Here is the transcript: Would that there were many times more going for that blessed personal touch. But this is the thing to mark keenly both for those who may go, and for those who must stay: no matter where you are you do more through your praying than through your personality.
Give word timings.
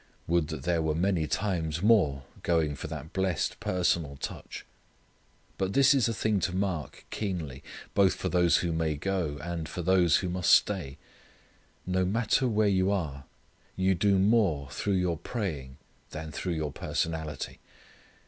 Would 0.25 0.47
that 0.47 0.63
there 0.63 0.81
were 0.81 0.95
many 0.95 1.27
times 1.27 1.83
more 1.83 2.23
going 2.41 2.73
for 2.73 2.87
that 2.87 3.13
blessed 3.13 3.59
personal 3.59 4.15
touch. 4.17 4.65
But 5.59 5.73
this 5.73 5.93
is 5.93 6.07
the 6.07 6.13
thing 6.15 6.39
to 6.39 6.55
mark 6.55 7.05
keenly 7.11 7.63
both 7.93 8.15
for 8.15 8.27
those 8.27 8.57
who 8.65 8.71
may 8.71 8.95
go, 8.95 9.37
and 9.43 9.69
for 9.69 9.83
those 9.83 10.15
who 10.17 10.29
must 10.29 10.49
stay: 10.53 10.97
no 11.85 12.03
matter 12.03 12.47
where 12.47 12.67
you 12.67 12.89
are 12.89 13.25
you 13.75 13.93
do 13.93 14.17
more 14.17 14.71
through 14.71 14.95
your 14.95 15.17
praying 15.19 15.77
than 16.09 16.31
through 16.31 16.53
your 16.53 16.71
personality. 16.71 17.59